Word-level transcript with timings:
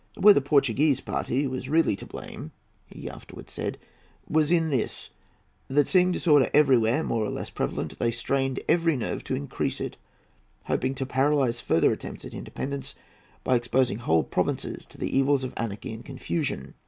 "Where 0.17 0.33
the 0.33 0.41
Portuguese 0.41 0.99
party 0.99 1.45
was 1.45 1.69
really 1.69 1.95
to 1.97 2.07
blame," 2.07 2.53
he 2.87 3.07
afterwards 3.07 3.53
said, 3.53 3.77
"was 4.27 4.51
in 4.51 4.71
this,—that, 4.71 5.87
seeing 5.87 6.11
disorder 6.11 6.49
everywhere 6.55 7.03
more 7.03 7.23
or 7.23 7.29
less 7.29 7.51
prevalent, 7.51 7.99
they 7.99 8.09
strained 8.09 8.61
every 8.67 8.97
nerve 8.97 9.23
to 9.25 9.35
increase 9.35 9.79
it, 9.79 9.97
hoping 10.63 10.95
to 10.95 11.05
paralyze 11.05 11.61
further 11.61 11.91
attempts 11.91 12.25
at 12.25 12.33
independence 12.33 12.95
by 13.43 13.55
exposing 13.55 13.99
whole 13.99 14.23
provinces 14.23 14.87
to 14.87 14.97
the 14.97 15.15
evils 15.15 15.43
of 15.43 15.53
anarchy 15.55 15.93
and 15.93 16.03
confusion. 16.03 16.73